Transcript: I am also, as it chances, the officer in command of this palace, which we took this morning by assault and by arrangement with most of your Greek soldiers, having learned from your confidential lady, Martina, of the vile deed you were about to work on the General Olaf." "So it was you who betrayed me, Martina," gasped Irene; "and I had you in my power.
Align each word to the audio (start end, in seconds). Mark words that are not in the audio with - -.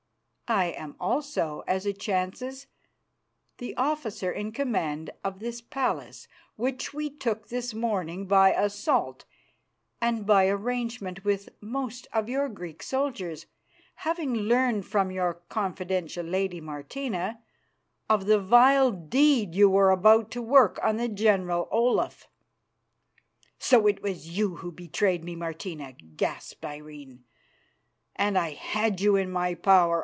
I 0.47 0.65
am 0.65 0.97
also, 0.99 1.63
as 1.65 1.85
it 1.85 1.97
chances, 1.97 2.67
the 3.59 3.73
officer 3.77 4.29
in 4.33 4.51
command 4.51 5.09
of 5.23 5.39
this 5.39 5.61
palace, 5.61 6.27
which 6.57 6.93
we 6.93 7.09
took 7.09 7.47
this 7.47 7.73
morning 7.73 8.25
by 8.27 8.51
assault 8.51 9.23
and 10.01 10.25
by 10.25 10.49
arrangement 10.49 11.23
with 11.23 11.47
most 11.61 12.05
of 12.11 12.27
your 12.27 12.49
Greek 12.49 12.83
soldiers, 12.83 13.45
having 14.03 14.33
learned 14.35 14.85
from 14.85 15.09
your 15.09 15.35
confidential 15.47 16.25
lady, 16.25 16.59
Martina, 16.59 17.41
of 18.09 18.25
the 18.25 18.37
vile 18.41 18.91
deed 18.91 19.55
you 19.55 19.69
were 19.69 19.89
about 19.89 20.31
to 20.31 20.41
work 20.41 20.79
on 20.83 20.97
the 20.97 21.07
General 21.07 21.69
Olaf." 21.71 22.27
"So 23.57 23.87
it 23.87 24.03
was 24.03 24.37
you 24.37 24.57
who 24.57 24.73
betrayed 24.73 25.23
me, 25.23 25.33
Martina," 25.33 25.93
gasped 25.93 26.65
Irene; 26.65 27.23
"and 28.17 28.37
I 28.37 28.49
had 28.49 28.99
you 28.99 29.15
in 29.15 29.31
my 29.31 29.55
power. 29.55 29.99